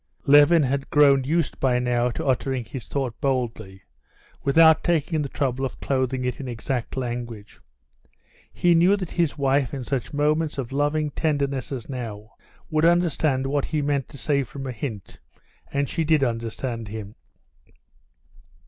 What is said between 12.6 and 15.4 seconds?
would understand what he meant to say from a hint,